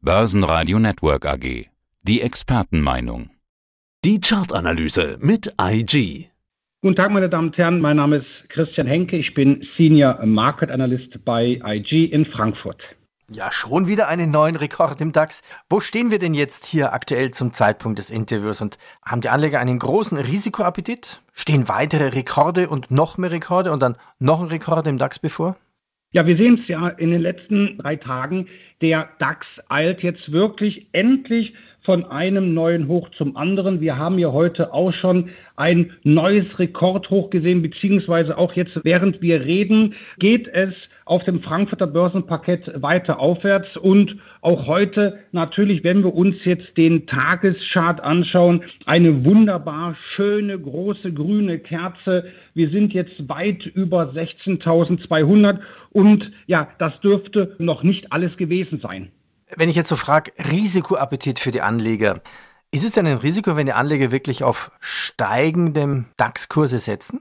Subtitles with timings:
[0.00, 1.66] Börsenradio Network AG.
[2.04, 3.30] Die Expertenmeinung.
[4.04, 6.30] Die Chartanalyse mit IG.
[6.82, 7.80] Guten Tag, meine Damen und Herren.
[7.80, 9.16] Mein Name ist Christian Henke.
[9.16, 12.80] Ich bin Senior Market Analyst bei IG in Frankfurt.
[13.28, 15.42] Ja, schon wieder einen neuen Rekord im DAX.
[15.68, 18.60] Wo stehen wir denn jetzt hier aktuell zum Zeitpunkt des Interviews?
[18.60, 21.22] Und haben die Anleger einen großen Risikoappetit?
[21.32, 25.56] Stehen weitere Rekorde und noch mehr Rekorde und dann noch ein Rekord im DAX bevor?
[26.10, 28.48] Ja, wir sehen es ja in den letzten drei Tagen.
[28.80, 31.52] Der DAX eilt jetzt wirklich endlich
[31.82, 33.80] von einem neuen Hoch zum anderen.
[33.82, 39.44] Wir haben ja heute auch schon ein neues Rekordhoch gesehen, beziehungsweise auch jetzt, während wir
[39.44, 40.74] reden, geht es
[41.04, 43.76] auf dem Frankfurter Börsenparkett weiter aufwärts.
[43.76, 51.12] Und auch heute natürlich, wenn wir uns jetzt den Tageschart anschauen, eine wunderbar schöne, große
[51.12, 52.32] grüne Kerze.
[52.54, 55.58] Wir sind jetzt weit über 16.200
[55.90, 59.10] und ja, das dürfte noch nicht alles gewesen sein.
[59.56, 62.22] Wenn ich jetzt so frage, Risikoappetit für die Anleger.
[62.70, 67.20] Ist es denn ein Risiko, wenn die Anleger wirklich auf steigendem DAX-Kurse setzen?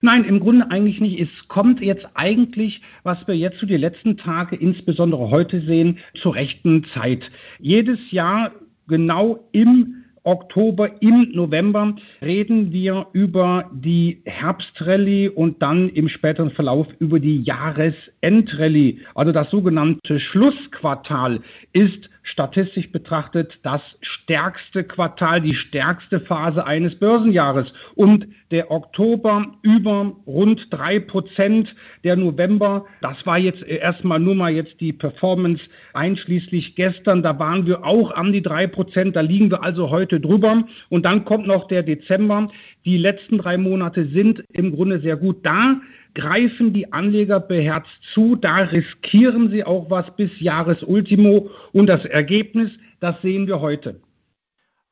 [0.00, 1.20] Nein, im Grunde eigentlich nicht.
[1.20, 6.34] Es kommt jetzt eigentlich, was wir jetzt zu den letzten Tage, insbesondere heute sehen, zur
[6.34, 7.30] rechten Zeit.
[7.60, 8.50] Jedes Jahr
[8.88, 16.86] genau im Oktober, im November reden wir über die Herbstrallye und dann im späteren Verlauf
[17.00, 18.98] über die Jahresendrallye.
[19.14, 21.40] Also das sogenannte Schlussquartal
[21.72, 27.72] ist statistisch betrachtet das stärkste Quartal, die stärkste Phase eines Börsenjahres.
[27.94, 34.52] Und der Oktober über rund drei Prozent, der November, das war jetzt erstmal nur mal
[34.52, 35.62] jetzt die Performance
[35.94, 40.11] einschließlich gestern, da waren wir auch an die drei Prozent, da liegen wir also heute
[40.20, 40.64] drüber.
[40.88, 42.48] Und dann kommt noch der Dezember.
[42.84, 45.80] Die letzten drei Monate sind im Grunde sehr gut da
[46.14, 52.70] greifen die Anleger beherzt zu, da riskieren sie auch was bis Jahresultimo und das Ergebnis,
[53.00, 54.00] das sehen wir heute.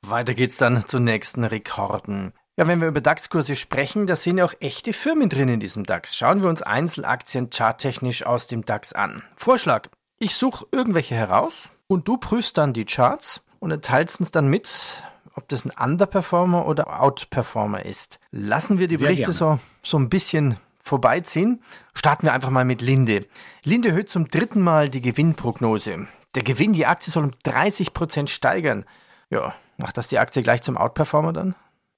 [0.02, 2.32] Weiter geht's dann zu nächsten Rekorden.
[2.56, 5.84] Ja, wenn wir über DAX-Kurse sprechen, da sind ja auch echte Firmen drin in diesem
[5.84, 6.16] DAX.
[6.16, 9.22] Schauen wir uns Einzelaktien charttechnisch aus dem DAX an.
[9.36, 9.88] Vorschlag,
[10.18, 15.02] ich suche irgendwelche heraus und du prüfst dann die Charts und erteilst uns dann mit,
[15.34, 18.20] ob das ein Underperformer oder Outperformer ist.
[18.30, 21.62] Lassen wir die Berichte so, so ein bisschen vorbeiziehen,
[21.94, 23.26] starten wir einfach mal mit Linde.
[23.64, 26.06] Linde erhöht zum dritten Mal die Gewinnprognose.
[26.34, 28.84] Der Gewinn, die Aktie soll um 30 Prozent steigern.
[29.30, 31.54] Ja, macht das die Aktie gleich zum Outperformer dann?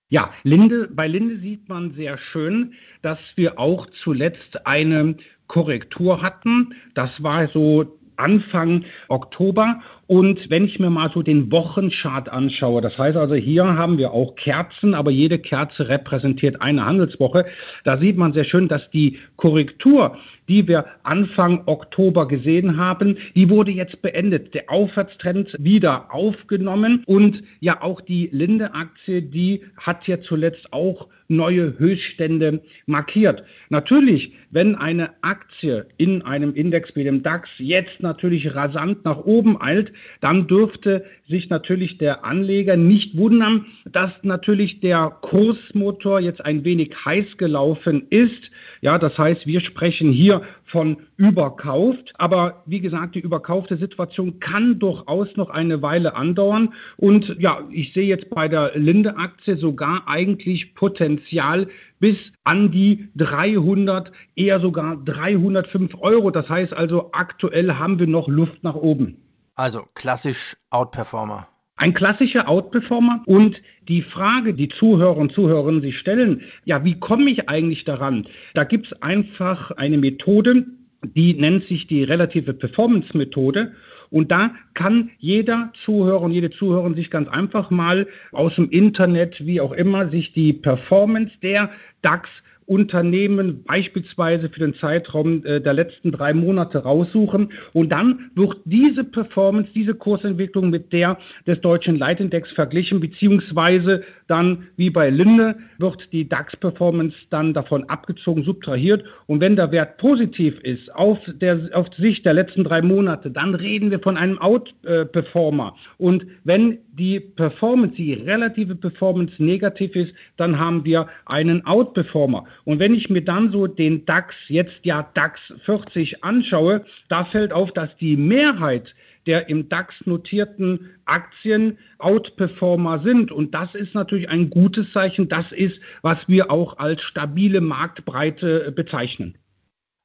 [0.08, 5.16] Ja, Linde, bei Linde sieht man sehr schön, dass wir auch zuletzt eine
[5.46, 6.74] Korrektur hatten.
[6.94, 9.80] Das war so Anfang Oktober.
[10.12, 14.12] Und wenn ich mir mal so den Wochenchart anschaue, das heißt also, hier haben wir
[14.12, 17.46] auch Kerzen, aber jede Kerze repräsentiert eine Handelswoche.
[17.84, 20.18] Da sieht man sehr schön, dass die Korrektur,
[20.50, 24.52] die wir Anfang Oktober gesehen haben, die wurde jetzt beendet.
[24.52, 31.78] Der Aufwärtstrend wieder aufgenommen und ja auch die Linde-Aktie, die hat ja zuletzt auch neue
[31.78, 33.44] Höchststände markiert.
[33.70, 39.60] Natürlich, wenn eine Aktie in einem Index wie dem DAX jetzt natürlich rasant nach oben
[39.60, 46.64] eilt, dann dürfte sich natürlich der Anleger nicht wundern, dass natürlich der Kursmotor jetzt ein
[46.64, 48.50] wenig heiß gelaufen ist.
[48.80, 52.12] Ja, das heißt, wir sprechen hier von überkauft.
[52.18, 56.74] Aber wie gesagt, die überkaufte Situation kann durchaus noch eine Weile andauern.
[56.96, 61.68] Und ja, ich sehe jetzt bei der Linde-Aktie sogar eigentlich Potenzial
[62.00, 66.30] bis an die 300, eher sogar 305 Euro.
[66.30, 69.18] Das heißt also, aktuell haben wir noch Luft nach oben.
[69.54, 71.48] Also klassisch Outperformer.
[71.76, 77.28] Ein klassischer Outperformer und die Frage, die Zuhörer und Zuhörerinnen sich stellen, ja, wie komme
[77.30, 78.26] ich eigentlich daran?
[78.54, 80.66] Da gibt es einfach eine Methode,
[81.04, 83.72] die nennt sich die relative Performance Methode.
[84.10, 89.44] Und da kann jeder Zuhörer und jede Zuhörerin sich ganz einfach mal aus dem Internet,
[89.44, 91.70] wie auch immer, sich die Performance der
[92.02, 92.28] DAX
[92.72, 97.50] Unternehmen beispielsweise für den Zeitraum äh, der letzten drei Monate raussuchen.
[97.74, 104.68] Und dann wird diese Performance, diese Kursentwicklung mit der des deutschen Leitindex verglichen, beziehungsweise dann
[104.76, 109.04] wie bei Linde wird die DAX-Performance dann davon abgezogen, subtrahiert.
[109.26, 113.54] Und wenn der Wert positiv ist auf, der, auf Sicht der letzten drei Monate, dann
[113.54, 115.74] reden wir von einem Outperformer.
[115.98, 122.44] Und wenn die Performance, die relative Performance negativ ist, dann haben wir einen Outperformer.
[122.64, 127.52] Und wenn ich mir dann so den DAX, jetzt ja DAX 40 anschaue, da fällt
[127.52, 128.94] auf, dass die Mehrheit
[129.26, 133.30] der im DAX notierten Aktien Outperformer sind.
[133.30, 135.28] Und das ist natürlich ein gutes Zeichen.
[135.28, 139.38] Das ist, was wir auch als stabile Marktbreite bezeichnen.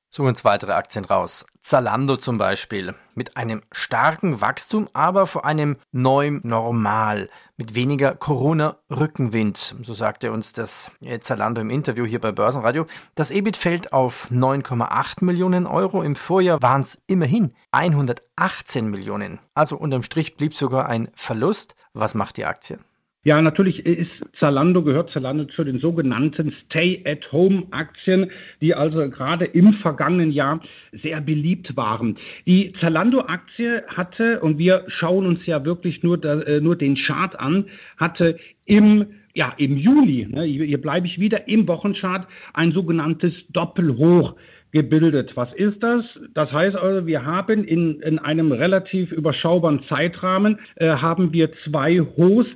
[0.09, 1.45] Suchen uns weitere Aktien raus.
[1.61, 2.95] Zalando zum Beispiel.
[3.13, 7.29] Mit einem starken Wachstum, aber vor einem neuen Normal.
[7.57, 9.75] Mit weniger Corona-Rückenwind.
[9.83, 12.85] So sagte uns das äh, Zalando im Interview hier bei Börsenradio.
[13.15, 16.01] Das EBIT fällt auf 9,8 Millionen Euro.
[16.03, 19.39] Im Vorjahr waren es immerhin 118 Millionen.
[19.55, 21.75] Also unterm Strich blieb sogar ein Verlust.
[21.93, 22.79] Was macht die Aktie?
[23.23, 28.31] Ja, natürlich ist Zalando, gehört Zalando zu den sogenannten Stay-at-Home-Aktien,
[28.61, 30.61] die also gerade im vergangenen Jahr
[30.93, 32.17] sehr beliebt waren.
[32.45, 37.65] Die Zalando-Aktie hatte, und wir schauen uns ja wirklich nur, äh, nur den Chart an,
[37.97, 44.35] hatte im ja, im Juli, ne, hier bleibe ich wieder im Wochenchart, ein sogenanntes Doppelhoch
[44.71, 45.35] gebildet.
[45.35, 46.19] Was ist das?
[46.33, 51.99] Das heißt also, wir haben in, in einem relativ überschaubaren Zeitrahmen äh, haben wir zwei
[51.99, 52.47] Hochs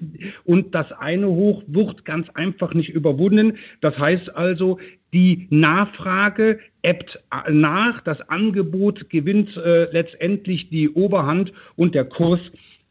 [0.44, 3.58] und das eine Hoch wird ganz einfach nicht überwunden.
[3.80, 4.80] Das heißt also,
[5.14, 7.20] die Nachfrage ebbt
[7.50, 12.40] nach, das Angebot gewinnt äh, letztendlich die Oberhand und der Kurs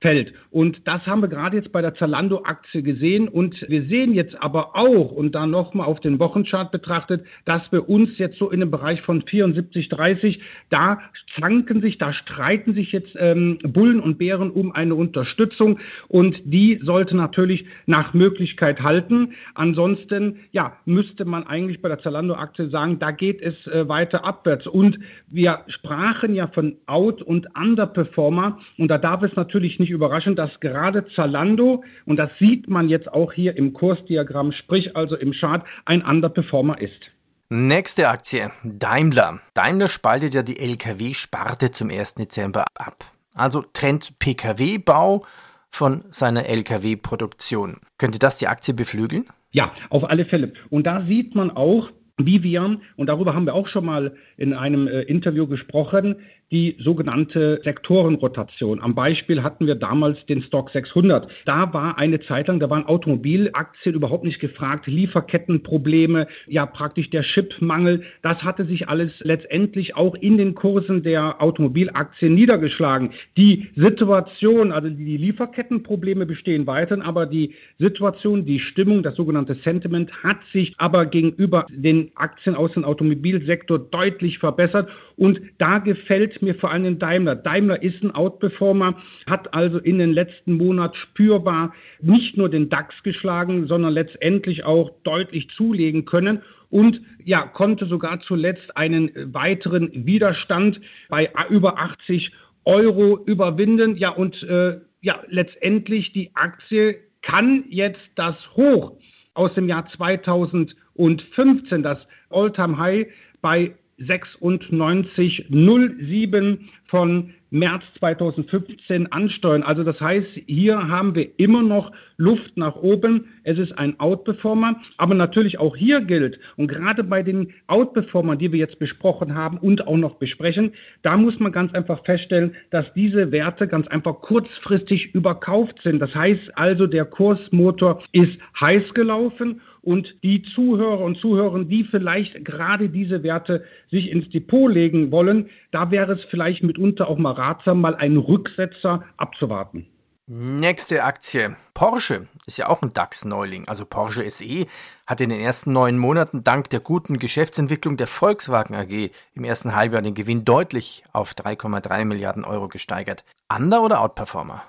[0.01, 0.33] fällt.
[0.51, 3.29] Und das haben wir gerade jetzt bei der Zalando-Aktie gesehen.
[3.29, 7.89] Und wir sehen jetzt aber auch, und da nochmal auf den Wochenchart betrachtet, dass wir
[7.89, 11.01] uns jetzt so in dem Bereich von 74, 30, da
[11.39, 15.79] zanken sich, da streiten sich jetzt ähm, Bullen und Bären um eine Unterstützung.
[16.09, 19.35] Und die sollte natürlich nach Möglichkeit halten.
[19.55, 24.67] Ansonsten, ja, müsste man eigentlich bei der Zalando-Aktie sagen, da geht es äh, weiter abwärts.
[24.67, 24.99] Und
[25.29, 28.59] wir sprachen ja von Out- und Underperformer.
[28.79, 32.89] Und da darf es natürlich nicht nicht überraschend, dass gerade Zalando, und das sieht man
[32.89, 37.11] jetzt auch hier im Kursdiagramm, sprich also im Chart, ein Underperformer ist.
[37.49, 39.41] Nächste Aktie, Daimler.
[39.55, 42.15] Daimler spaltet ja die Lkw-Sparte zum 1.
[42.15, 43.05] Dezember ab.
[43.35, 45.25] Also trennt Pkw-Bau
[45.71, 47.79] von seiner Lkw-Produktion.
[47.99, 49.27] Könnte das die Aktie beflügeln?
[49.51, 50.53] Ja, auf alle Fälle.
[50.69, 54.53] Und da sieht man auch, wie wir, und darüber haben wir auch schon mal in
[54.55, 56.17] einem äh, Interview gesprochen,
[56.51, 58.81] die sogenannte Sektorenrotation.
[58.81, 61.29] Am Beispiel hatten wir damals den Stock 600.
[61.45, 67.23] Da war eine Zeit lang, da waren Automobilaktien überhaupt nicht gefragt, Lieferkettenprobleme, ja praktisch der
[67.23, 68.03] Chipmangel.
[68.23, 73.11] Das hatte sich alles letztendlich auch in den Kursen der Automobilaktien niedergeschlagen.
[73.37, 80.13] Die Situation, also die Lieferkettenprobleme bestehen weiterhin, aber die Situation, die Stimmung, das sogenannte Sentiment
[80.25, 84.89] hat sich aber gegenüber den Aktien aus dem Automobilsektor deutlich verbessert
[85.21, 87.37] und da gefällt mir vor allem Daimler.
[87.37, 88.97] Daimler ist ein Outperformer,
[89.27, 94.91] hat also in den letzten Monaten spürbar nicht nur den DAX geschlagen, sondern letztendlich auch
[95.05, 96.41] deutlich zulegen können
[96.71, 100.81] und ja, konnte sogar zuletzt einen weiteren Widerstand
[101.11, 102.33] bei über 80
[102.65, 103.99] Euro überwinden.
[103.99, 108.97] Ja, und äh, ja, letztendlich die Aktie kann jetzt das Hoch
[109.35, 111.99] aus dem Jahr 2015, das
[112.31, 113.09] All-Time-High
[113.43, 119.63] bei 96 07 von März 2015 ansteuern.
[119.63, 123.27] Also das heißt, hier haben wir immer noch Luft nach oben.
[123.43, 128.53] Es ist ein Outperformer, aber natürlich auch hier gilt und gerade bei den Outperformern, die
[128.53, 132.93] wir jetzt besprochen haben und auch noch besprechen, da muss man ganz einfach feststellen, dass
[132.95, 135.99] diese Werte ganz einfach kurzfristig überkauft sind.
[135.99, 142.45] Das heißt also, der Kursmotor ist heiß gelaufen und die Zuhörer und Zuhörer, die vielleicht
[142.45, 147.33] gerade diese Werte sich ins Depot legen wollen, da wäre es vielleicht mitunter auch mal
[147.33, 149.87] ratsam, mal einen Rücksetzer abzuwarten.
[150.33, 151.57] Nächste Aktie.
[151.75, 153.67] Porsche ist ja auch ein DAX-Neuling.
[153.67, 154.67] Also Porsche SE
[155.05, 159.75] hat in den ersten neun Monaten dank der guten Geschäftsentwicklung der Volkswagen AG im ersten
[159.75, 163.25] Halbjahr den Gewinn deutlich auf 3,3 Milliarden Euro gesteigert.
[163.53, 164.63] Under- oder Outperformer?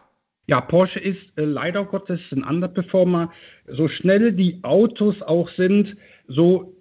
[0.52, 3.32] Ja, Porsche ist äh, leider Gottes ein Underperformer.
[3.68, 5.96] So schnell die Autos auch sind,
[6.28, 6.76] so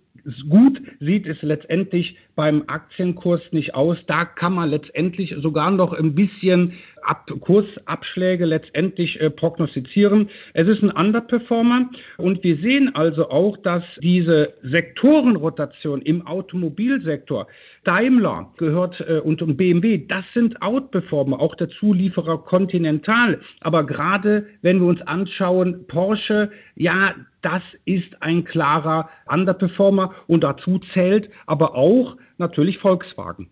[0.48, 3.98] gut sieht es letztendlich beim Aktienkurs nicht aus.
[4.06, 10.28] Da kann man letztendlich sogar noch ein bisschen Ab Kursabschläge letztendlich äh, prognostizieren.
[10.52, 11.88] Es ist ein Underperformer
[12.18, 17.46] und wir sehen also auch, dass diese Sektorenrotation im Automobilsektor,
[17.84, 23.40] Daimler gehört äh, und, und BMW, das sind Outperformer, auch der Zulieferer Continental.
[23.60, 30.78] Aber gerade wenn wir uns anschauen, Porsche, ja, das ist ein klarer Underperformer und dazu
[30.92, 33.50] zählt aber auch natürlich Volkswagen.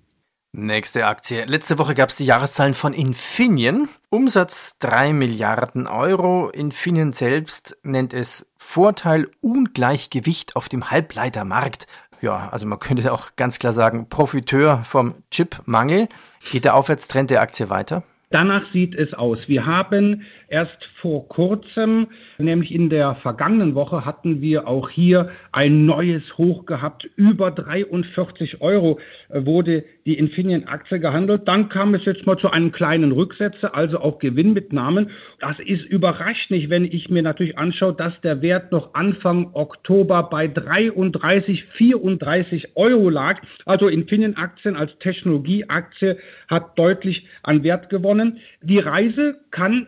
[0.53, 1.45] Nächste Aktie.
[1.45, 3.89] Letzte Woche gab es die Jahreszahlen von Infineon.
[4.09, 6.49] Umsatz 3 Milliarden Euro.
[6.49, 11.87] Infineon selbst nennt es Vorteil Ungleichgewicht auf dem Halbleitermarkt.
[12.23, 16.09] Ja, also man könnte auch ganz klar sagen, Profiteur vom Chipmangel.
[16.51, 18.03] Geht der Aufwärtstrend der Aktie weiter?
[18.31, 19.49] Danach sieht es aus.
[19.49, 25.87] Wir haben erst vor kurzem, nämlich in der vergangenen Woche, hatten wir auch hier ein
[25.87, 27.09] neues Hoch gehabt.
[27.17, 31.47] Über 43 Euro wurde die Infineon-Aktie gehandelt.
[31.47, 35.11] Dann kam es jetzt mal zu einem kleinen Rücksetzer, also auch Gewinnmitnahmen.
[35.39, 40.25] Das ist überrascht nicht, wenn ich mir natürlich anschaue, dass der Wert noch Anfang Oktober
[40.25, 43.41] bei 33, 34 Euro lag.
[43.67, 46.17] Also Infineon-Aktien als Technologieaktie
[46.49, 48.39] hat deutlich an Wert gewonnen.
[48.63, 49.87] Die Reise kann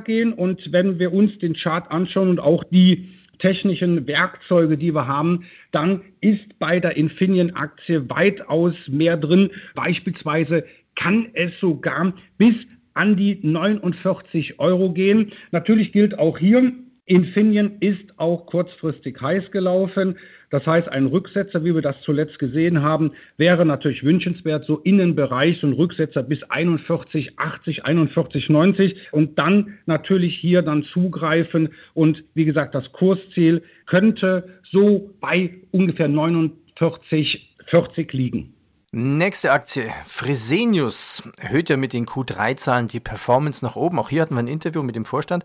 [0.00, 5.06] weitergehen und wenn wir uns den Chart anschauen und auch die technischen Werkzeuge, die wir
[5.06, 9.50] haben, dann ist bei der Infineon-Aktie weitaus mehr drin.
[9.74, 10.64] Beispielsweise
[10.94, 12.54] kann es sogar bis
[12.92, 15.32] an die 49 Euro gehen.
[15.52, 16.72] Natürlich gilt auch hier,
[17.10, 20.16] Infineon ist auch kurzfristig heiß gelaufen.
[20.50, 25.58] Das heißt, ein Rücksetzer, wie wir das zuletzt gesehen haben, wäre natürlich wünschenswert, so Innenbereich,
[25.60, 31.70] so ein Rücksetzer bis 41, 80, 41, 90 und dann natürlich hier dann zugreifen.
[31.94, 38.54] Und wie gesagt, das Kursziel könnte so bei ungefähr 49, 40 liegen.
[38.92, 43.98] Nächste Aktie, Fresenius, erhöht ja mit den Q3-Zahlen die Performance nach oben.
[44.00, 45.44] Auch hier hatten wir ein Interview mit dem Vorstand.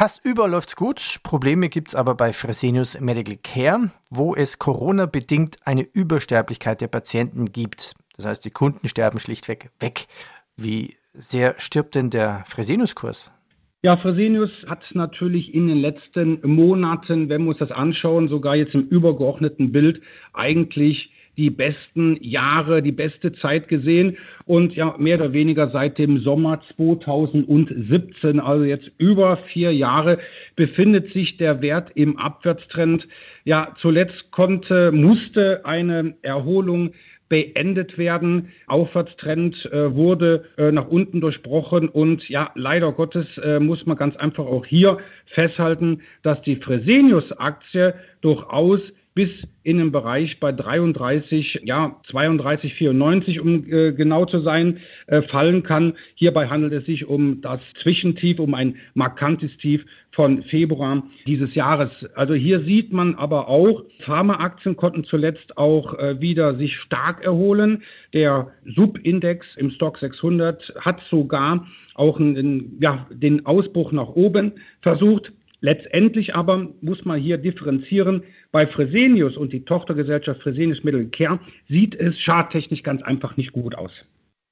[0.00, 1.20] Fast überall läuft's gut.
[1.22, 7.92] Probleme gibt's aber bei Fresenius Medical Care, wo es Corona-bedingt eine Übersterblichkeit der Patienten gibt.
[8.16, 10.06] Das heißt, die Kunden sterben schlichtweg weg.
[10.56, 13.30] Wie sehr stirbt denn der Fresenius-Kurs?
[13.82, 18.74] Ja, Fresenius hat natürlich in den letzten Monaten, wenn wir uns das anschauen, sogar jetzt
[18.74, 20.00] im übergeordneten Bild
[20.32, 26.18] eigentlich die besten Jahre, die beste Zeit gesehen und ja, mehr oder weniger seit dem
[26.18, 30.18] Sommer 2017, also jetzt über vier Jahre,
[30.54, 33.08] befindet sich der Wert im Abwärtstrend.
[33.44, 36.92] Ja, zuletzt konnte, musste eine Erholung
[37.30, 38.50] beendet werden.
[38.66, 44.14] Aufwärtstrend äh, wurde äh, nach unten durchbrochen und ja, leider Gottes äh, muss man ganz
[44.16, 48.80] einfach auch hier festhalten, dass die Fresenius-Aktie durchaus
[49.14, 49.30] bis
[49.62, 55.62] in den Bereich bei 33, ja 32, 94, um äh, genau zu sein, äh, fallen
[55.62, 55.94] kann.
[56.14, 61.90] Hierbei handelt es sich um das Zwischentief, um ein markantes Tief von Februar dieses Jahres.
[62.14, 67.82] Also hier sieht man aber auch, Pharmaaktien konnten zuletzt auch äh, wieder sich stark erholen.
[68.14, 75.32] Der Subindex im Stock 600 hat sogar auch einen, ja, den Ausbruch nach oben versucht.
[75.60, 78.22] Letztendlich aber muss man hier differenzieren.
[78.52, 81.38] Bei Fresenius und die Tochtergesellschaft Fresenius Middle Care
[81.68, 84.04] sieht es charttechnisch ganz einfach nicht gut aus.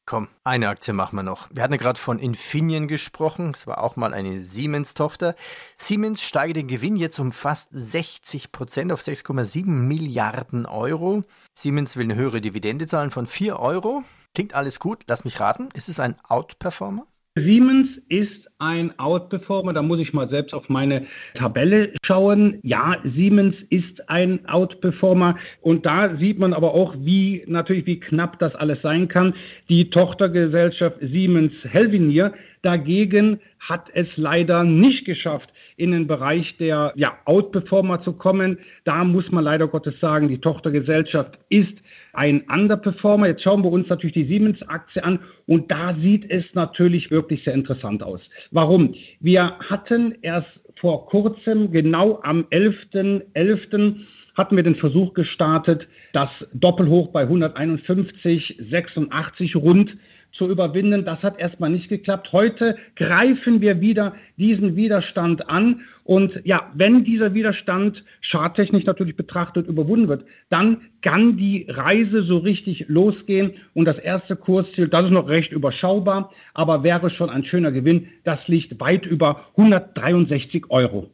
[0.06, 1.48] Komm, eine Aktie machen wir noch.
[1.52, 3.52] Wir hatten ja gerade von Infineon gesprochen.
[3.52, 5.34] Das war auch mal eine Siemens-Tochter.
[5.76, 11.22] Siemens steigt den Gewinn jetzt um fast 60 Prozent auf 6,7 Milliarden Euro.
[11.52, 14.02] Siemens will eine höhere Dividende zahlen von 4 Euro.
[14.34, 15.02] Klingt alles gut.
[15.08, 15.68] Lass mich raten.
[15.74, 17.06] Ist es ein Outperformer?
[17.36, 19.72] Siemens ist ein Outperformer.
[19.72, 22.58] Da muss ich mal selbst auf meine Tabelle schauen.
[22.62, 25.36] Ja, Siemens ist ein Outperformer.
[25.60, 29.34] Und da sieht man aber auch, wie natürlich, wie knapp das alles sein kann.
[29.68, 37.18] Die Tochtergesellschaft Siemens Helvinier dagegen hat es leider nicht geschafft, in den Bereich der ja,
[37.24, 38.58] Outperformer zu kommen.
[38.84, 41.74] Da muss man leider Gottes sagen, die Tochtergesellschaft ist
[42.12, 43.28] ein Underperformer.
[43.28, 47.54] Jetzt schauen wir uns natürlich die Siemens-Aktie an und da sieht es natürlich wirklich sehr
[47.54, 48.20] interessant aus.
[48.50, 48.94] Warum?
[49.20, 53.96] Wir hatten erst vor kurzem, genau am 11.11., .11.,
[54.38, 59.96] hatten wir den Versuch gestartet, das Doppelhoch bei 151,86 rund
[60.32, 61.04] zu überwinden.
[61.04, 62.32] Das hat erstmal nicht geklappt.
[62.32, 65.82] Heute greifen wir wieder diesen Widerstand an.
[66.04, 72.38] Und ja, wenn dieser Widerstand schadtechnisch natürlich betrachtet überwunden wird, dann kann die Reise so
[72.38, 73.54] richtig losgehen.
[73.74, 78.08] Und das erste Kursziel, das ist noch recht überschaubar, aber wäre schon ein schöner Gewinn.
[78.24, 81.10] Das liegt weit über 163 Euro.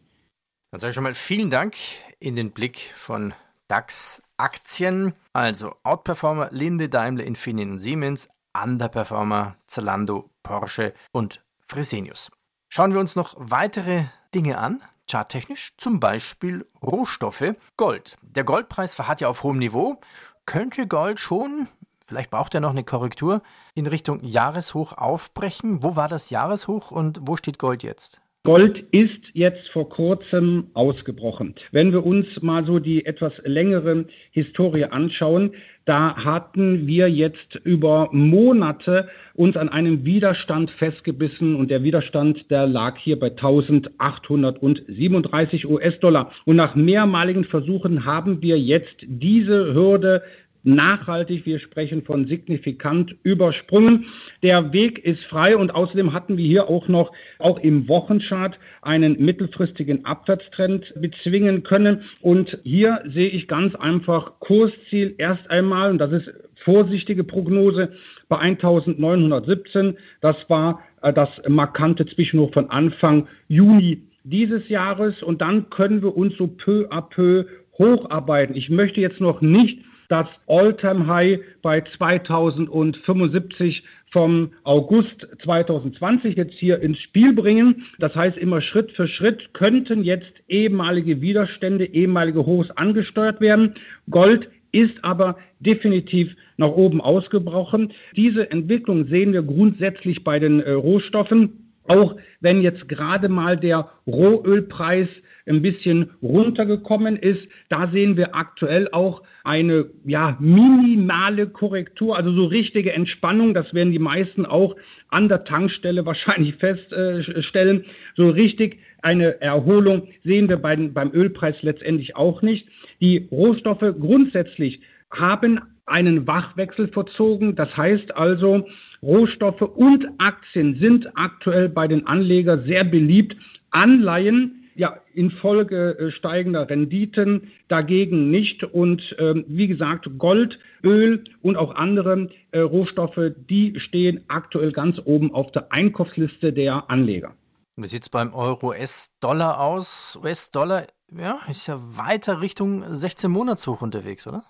[0.70, 1.74] Dann sage ich schon mal vielen Dank
[2.20, 3.32] in den Blick von
[3.68, 12.30] DAX Aktien, also Outperformer, Linde, Daimler, Infineon und Siemens, Underperformer Zalando, Porsche und Fresenius.
[12.68, 17.54] Schauen wir uns noch weitere Dinge an, charttechnisch, zum Beispiel Rohstoffe.
[17.76, 18.16] Gold.
[18.22, 20.00] Der Goldpreis verharrt ja auf hohem Niveau.
[20.46, 21.68] Könnte Gold schon,
[22.04, 23.42] vielleicht braucht er noch eine Korrektur,
[23.74, 25.82] in Richtung Jahreshoch aufbrechen?
[25.82, 28.20] Wo war das Jahreshoch und wo steht Gold jetzt?
[28.46, 31.54] Gold ist jetzt vor kurzem ausgebrochen.
[31.72, 35.52] Wenn wir uns mal so die etwas längere Historie anschauen,
[35.86, 42.66] da hatten wir jetzt über Monate uns an einem Widerstand festgebissen und der Widerstand, der
[42.66, 46.30] lag hier bei 1837 US-Dollar.
[46.44, 50.22] Und nach mehrmaligen Versuchen haben wir jetzt diese Hürde
[50.64, 54.06] nachhaltig, wir sprechen von signifikant übersprungen.
[54.42, 59.24] Der Weg ist frei und außerdem hatten wir hier auch noch, auch im Wochenchart, einen
[59.24, 62.02] mittelfristigen Abwärtstrend bezwingen können.
[62.20, 67.92] Und hier sehe ich ganz einfach Kursziel erst einmal, und das ist vorsichtige Prognose,
[68.28, 69.96] bei 1917.
[70.20, 76.16] Das war äh, das markante Zwischenhoch von Anfang Juni dieses Jahres und dann können wir
[76.16, 77.44] uns so peu à peu
[77.78, 78.56] hocharbeiten.
[78.56, 79.80] Ich möchte jetzt noch nicht
[80.14, 87.86] das All-Time-High bei 2075 vom August 2020 jetzt hier ins Spiel bringen.
[87.98, 93.74] Das heißt, immer Schritt für Schritt könnten jetzt ehemalige Widerstände, ehemalige Hochs angesteuert werden.
[94.08, 97.92] Gold ist aber definitiv nach oben ausgebrochen.
[98.14, 101.63] Diese Entwicklung sehen wir grundsätzlich bei den äh, Rohstoffen.
[101.86, 105.08] Auch wenn jetzt gerade mal der Rohölpreis
[105.46, 112.46] ein bisschen runtergekommen ist, da sehen wir aktuell auch eine ja, minimale Korrektur, also so
[112.46, 114.76] richtige Entspannung, das werden die meisten auch
[115.08, 117.84] an der Tankstelle wahrscheinlich feststellen.
[118.16, 122.66] So richtig eine Erholung sehen wir beim, Ölpreis letztendlich auch nicht.
[123.02, 127.56] Die Rohstoffe grundsätzlich haben einen Wachwechsel verzogen.
[127.56, 128.66] Das heißt also,
[129.02, 133.36] Rohstoffe und Aktien sind aktuell bei den Anlegern sehr beliebt.
[133.70, 138.64] Anleihen ja, infolge äh, steigender Renditen dagegen nicht.
[138.64, 145.00] Und ähm, wie gesagt, Gold, Öl und auch andere äh, Rohstoffe, die stehen aktuell ganz
[145.04, 147.34] oben auf der Einkaufsliste der Anleger.
[147.76, 150.18] Wie sieht es beim Euro-US-Dollar aus?
[150.22, 150.86] US-Dollar
[151.16, 154.44] ja, ist ja weiter Richtung 16 Monatshoch unterwegs, oder?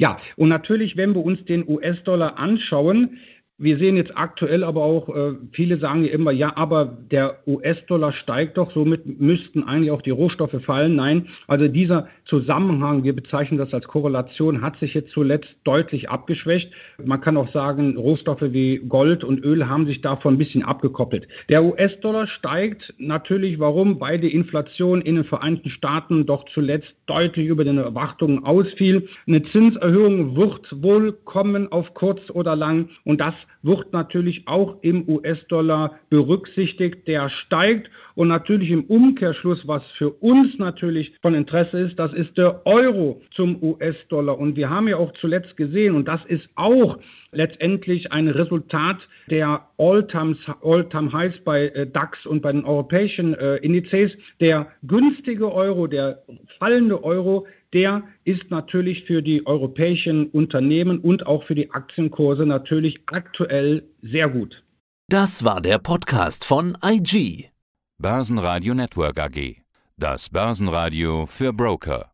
[0.00, 3.18] Ja, und natürlich, wenn wir uns den US-Dollar anschauen,
[3.60, 8.12] wir sehen jetzt aktuell aber auch, äh, viele sagen ja immer, ja, aber der US-Dollar
[8.12, 10.96] steigt doch, somit müssten eigentlich auch die Rohstoffe fallen.
[10.96, 16.72] Nein, also dieser Zusammenhang, wir bezeichnen das als Korrelation, hat sich jetzt zuletzt deutlich abgeschwächt.
[17.04, 21.28] Man kann auch sagen, Rohstoffe wie Gold und Öl haben sich davon ein bisschen abgekoppelt.
[21.50, 24.00] Der US-Dollar steigt natürlich, warum?
[24.00, 29.08] Weil die Inflation in den Vereinigten Staaten doch zuletzt deutlich über den Erwartungen ausfiel.
[29.26, 35.08] Eine Zinserhöhung wird wohl kommen auf kurz oder lang und das wird natürlich auch im
[35.08, 37.06] US-Dollar berücksichtigt.
[37.06, 42.36] Der steigt und natürlich im Umkehrschluss, was für uns natürlich von Interesse ist, das ist
[42.38, 44.38] der Euro zum US-Dollar.
[44.38, 46.98] Und wir haben ja auch zuletzt gesehen, und das ist auch
[47.32, 48.98] letztendlich ein Resultat
[49.28, 54.12] der All-Time-Highs bei äh, DAX und bei den europäischen äh, Indizes.
[54.40, 56.22] Der günstige Euro, der
[56.58, 63.00] fallende Euro, der ist natürlich für die europäischen Unternehmen und auch für die Aktienkurse natürlich
[63.06, 64.64] aktuell sehr gut.
[65.08, 67.50] Das war der Podcast von IG.
[67.98, 69.56] Börsenradio Network AG.
[69.96, 72.10] Das Börsenradio für Broker.